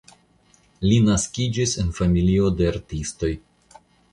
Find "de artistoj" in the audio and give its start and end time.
2.63-3.31